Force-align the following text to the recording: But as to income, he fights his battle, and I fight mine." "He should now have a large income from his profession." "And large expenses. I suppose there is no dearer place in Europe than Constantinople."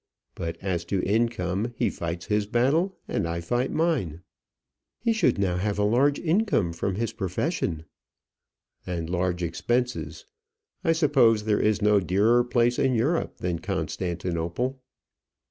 But 0.33 0.57
as 0.63 0.83
to 0.85 1.03
income, 1.03 1.73
he 1.75 1.91
fights 1.91 2.25
his 2.25 2.47
battle, 2.47 2.97
and 3.07 3.27
I 3.27 3.39
fight 3.39 3.69
mine." 3.71 4.21
"He 4.97 5.13
should 5.13 5.37
now 5.37 5.57
have 5.57 5.77
a 5.77 5.83
large 5.83 6.17
income 6.17 6.73
from 6.73 6.95
his 6.95 7.13
profession." 7.13 7.85
"And 8.87 9.11
large 9.11 9.43
expenses. 9.43 10.25
I 10.83 10.93
suppose 10.93 11.43
there 11.43 11.59
is 11.61 11.83
no 11.83 11.99
dearer 11.99 12.43
place 12.43 12.79
in 12.79 12.95
Europe 12.95 13.37
than 13.37 13.59
Constantinople." 13.59 14.81